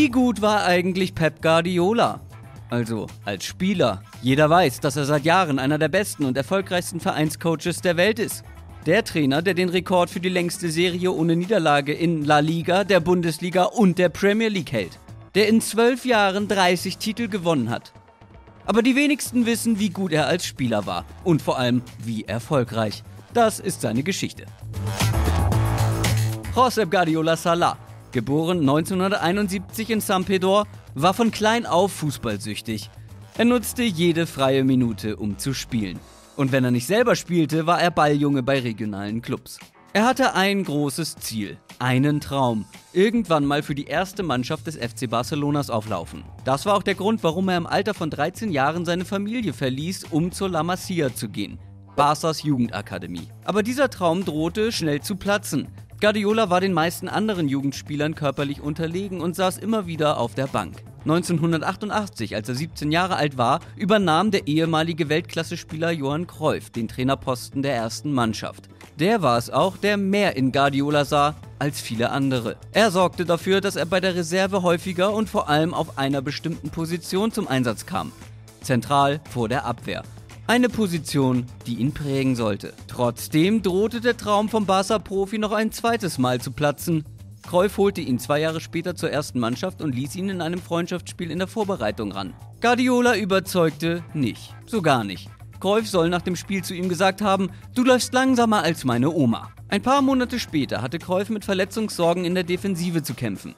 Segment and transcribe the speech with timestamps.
[0.00, 2.20] Wie gut war eigentlich Pep Guardiola?
[2.70, 4.02] Also als Spieler.
[4.22, 8.42] Jeder weiß, dass er seit Jahren einer der besten und erfolgreichsten Vereinscoaches der Welt ist.
[8.86, 13.00] Der Trainer, der den Rekord für die längste Serie ohne Niederlage in La Liga, der
[13.00, 14.98] Bundesliga und der Premier League hält.
[15.34, 17.92] Der in zwölf Jahren 30 Titel gewonnen hat.
[18.64, 23.02] Aber die wenigsten wissen, wie gut er als Spieler war und vor allem wie erfolgreich.
[23.34, 24.46] Das ist seine Geschichte.
[26.56, 27.76] Josep Guardiola Salah,
[28.12, 30.64] geboren 1971 in San Pedro,
[30.94, 32.90] war von klein auf fußballsüchtig.
[33.38, 35.98] Er nutzte jede freie Minute, um zu spielen.
[36.36, 39.58] Und wenn er nicht selber spielte, war er Balljunge bei regionalen Clubs.
[39.92, 42.64] Er hatte ein großes Ziel, einen Traum.
[42.92, 46.22] Irgendwann mal für die erste Mannschaft des FC Barcelonas auflaufen.
[46.44, 50.04] Das war auch der Grund, warum er im Alter von 13 Jahren seine Familie verließ,
[50.10, 51.58] um zur La Masia zu gehen.
[51.96, 53.28] Barças Jugendakademie.
[53.44, 55.68] Aber dieser Traum drohte schnell zu platzen.
[56.00, 60.82] Guardiola war den meisten anderen Jugendspielern körperlich unterlegen und saß immer wieder auf der Bank.
[61.00, 67.60] 1988, als er 17 Jahre alt war, übernahm der ehemalige Weltklasse-Spieler Johann Cruyff den Trainerposten
[67.60, 68.70] der ersten Mannschaft.
[68.98, 72.56] Der war es auch, der mehr in Guardiola sah als viele andere.
[72.72, 76.70] Er sorgte dafür, dass er bei der Reserve häufiger und vor allem auf einer bestimmten
[76.70, 78.10] Position zum Einsatz kam.
[78.62, 80.02] Zentral vor der Abwehr.
[80.50, 82.72] Eine Position, die ihn prägen sollte.
[82.88, 87.04] Trotzdem drohte der Traum vom Barca-Profi noch ein zweites Mal zu platzen.
[87.46, 91.30] Cruyff holte ihn zwei Jahre später zur ersten Mannschaft und ließ ihn in einem Freundschaftsspiel
[91.30, 92.34] in der Vorbereitung ran.
[92.60, 95.28] Guardiola überzeugte nicht, so gar nicht.
[95.60, 99.52] Cruyff soll nach dem Spiel zu ihm gesagt haben, du läufst langsamer als meine Oma.
[99.68, 103.54] Ein paar Monate später hatte Cruyff mit Verletzungssorgen in der Defensive zu kämpfen.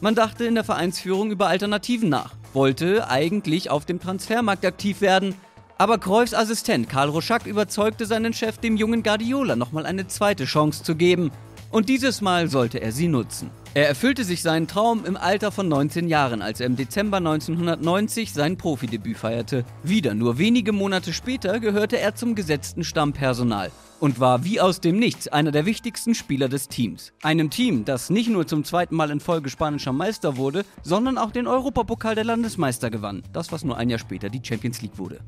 [0.00, 5.34] Man dachte in der Vereinsführung über Alternativen nach, wollte eigentlich auf dem Transfermarkt aktiv werden,
[5.78, 10.82] aber Cruyffs Assistent Karl Roschak überzeugte seinen Chef, dem jungen Guardiola nochmal eine zweite Chance
[10.82, 11.30] zu geben.
[11.70, 13.50] Und dieses Mal sollte er sie nutzen.
[13.74, 18.32] Er erfüllte sich seinen Traum im Alter von 19 Jahren, als er im Dezember 1990
[18.32, 19.66] sein Profidebüt feierte.
[19.82, 24.98] Wieder nur wenige Monate später gehörte er zum gesetzten Stammpersonal und war wie aus dem
[24.98, 27.12] Nichts einer der wichtigsten Spieler des Teams.
[27.22, 31.30] Einem Team, das nicht nur zum zweiten Mal in Folge spanischer Meister wurde, sondern auch
[31.30, 33.22] den Europapokal der Landesmeister gewann.
[33.34, 35.20] Das, was nur ein Jahr später die Champions League wurde.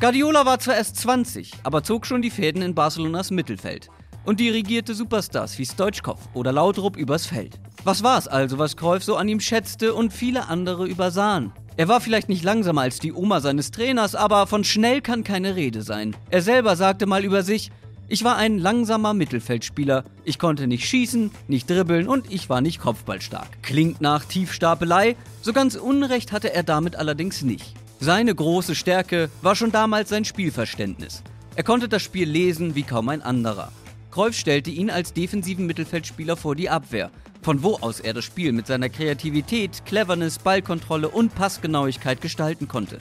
[0.00, 3.88] Guardiola war zwar erst 20, aber zog schon die Fäden in Barcelonas Mittelfeld
[4.24, 7.58] und dirigierte Superstars wie Stoichkov oder Laudrup übers Feld.
[7.84, 11.52] Was war es also, was Cruyff so an ihm schätzte und viele andere übersahen?
[11.76, 15.56] Er war vielleicht nicht langsamer als die Oma seines Trainers, aber von schnell kann keine
[15.56, 16.14] Rede sein.
[16.30, 17.72] Er selber sagte mal über sich,
[18.08, 20.04] ich war ein langsamer Mittelfeldspieler.
[20.24, 23.62] Ich konnte nicht schießen, nicht dribbeln und ich war nicht kopfballstark.
[23.62, 27.74] Klingt nach Tiefstapelei, so ganz Unrecht hatte er damit allerdings nicht.
[28.00, 31.22] Seine große Stärke war schon damals sein Spielverständnis.
[31.56, 33.72] Er konnte das Spiel lesen wie kaum ein anderer.
[34.12, 38.52] Cruyff stellte ihn als defensiven Mittelfeldspieler vor die Abwehr, von wo aus er das Spiel
[38.52, 42.98] mit seiner Kreativität, Cleverness, Ballkontrolle und Passgenauigkeit gestalten konnte.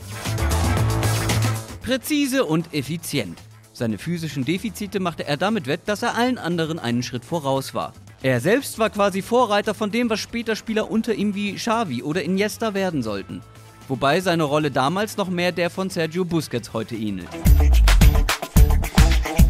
[1.83, 3.37] Präzise und effizient.
[3.73, 7.91] Seine physischen Defizite machte er damit wett, dass er allen anderen einen Schritt voraus war.
[8.23, 12.23] Er selbst war quasi Vorreiter von dem, was später Spieler unter ihm wie Xavi oder
[12.23, 13.41] Iniesta werden sollten.
[13.89, 17.27] Wobei seine Rolle damals noch mehr der von Sergio Busquets heute ähnelt.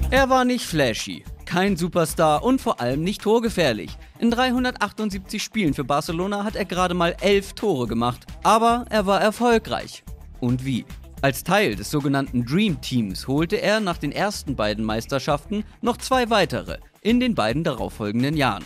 [0.10, 3.98] Er war nicht flashy, kein Superstar und vor allem nicht torgefährlich.
[4.20, 9.20] In 378 Spielen für Barcelona hat er gerade mal 11 Tore gemacht, aber er war
[9.20, 10.06] erfolgreich.
[10.40, 10.86] Und wie?
[11.22, 16.30] Als Teil des sogenannten Dream Teams holte er nach den ersten beiden Meisterschaften noch zwei
[16.30, 18.64] weitere in den beiden darauffolgenden Jahren.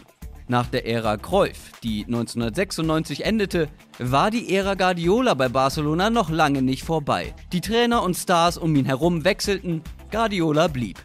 [0.48, 6.62] Nach der Ära Cruyff, die 1996 endete, war die Ära Guardiola bei Barcelona noch lange
[6.62, 7.34] nicht vorbei.
[7.52, 9.82] Die Trainer und Stars um ihn herum wechselten,
[10.12, 11.04] Guardiola blieb.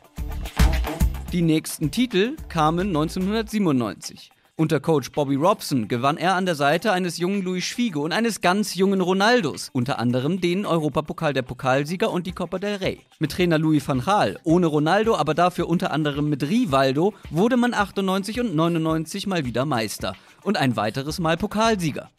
[1.33, 4.33] Die nächsten Titel kamen 1997.
[4.57, 8.41] Unter Coach Bobby Robson gewann er an der Seite eines jungen Luis Figo und eines
[8.41, 13.07] ganz jungen Ronaldos, unter anderem den Europapokal der Pokalsieger und die Copa del Rey.
[13.21, 17.75] Mit Trainer Louis van Gaal, ohne Ronaldo, aber dafür unter anderem mit Rivaldo, wurde man
[17.75, 22.11] 98 und 99 mal wieder Meister und ein weiteres Mal Pokalsieger.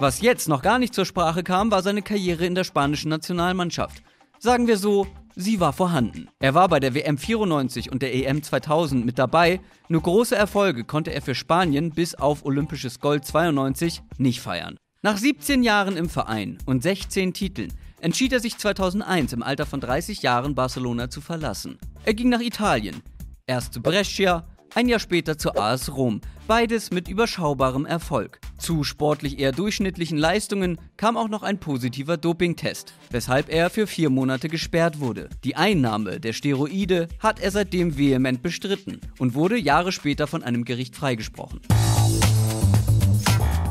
[0.00, 4.02] Was jetzt noch gar nicht zur Sprache kam, war seine Karriere in der spanischen Nationalmannschaft.
[4.38, 5.06] Sagen wir so,
[5.38, 6.28] sie war vorhanden.
[6.40, 10.84] Er war bei der WM 94 und der EM 2000 mit dabei, nur große Erfolge
[10.84, 14.76] konnte er für Spanien bis auf olympisches Gold 92 nicht feiern.
[15.00, 19.80] Nach 17 Jahren im Verein und 16 Titeln entschied er sich 2001 im Alter von
[19.80, 21.78] 30 Jahren Barcelona zu verlassen.
[22.04, 23.02] Er ging nach Italien,
[23.46, 24.44] erst zu Brescia,
[24.74, 28.40] ein Jahr später zur AS Rom, beides mit überschaubarem Erfolg.
[28.58, 34.10] Zu sportlich eher durchschnittlichen Leistungen kam auch noch ein positiver Dopingtest, weshalb er für vier
[34.10, 35.28] Monate gesperrt wurde.
[35.44, 40.64] Die Einnahme der Steroide hat er seitdem vehement bestritten und wurde Jahre später von einem
[40.64, 41.60] Gericht freigesprochen.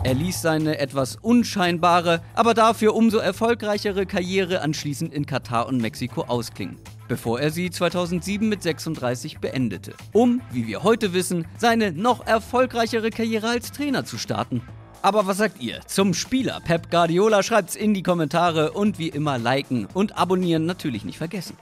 [0.03, 6.21] Er ließ seine etwas unscheinbare, aber dafür umso erfolgreichere Karriere anschließend in Katar und Mexiko
[6.21, 6.77] ausklingen,
[7.07, 13.09] bevor er sie 2007 mit 36 beendete, um, wie wir heute wissen, seine noch erfolgreichere
[13.09, 14.61] Karriere als Trainer zu starten.
[15.01, 17.43] Aber was sagt ihr zum Spieler Pep Guardiola?
[17.43, 21.57] Schreibt's in die Kommentare und wie immer liken und abonnieren natürlich nicht vergessen.